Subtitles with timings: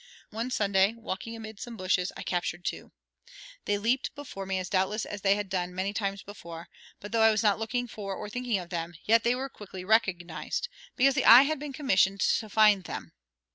[0.31, 2.91] One Sunday, walking amid some bushes, I captured two.
[3.65, 7.29] They leaped before me as doubtless they had done many times before; but though I
[7.29, 11.25] was not looking for or thinking of them, yet they were quickly recognized, because the
[11.25, 13.11] eye had been commissioned to find them.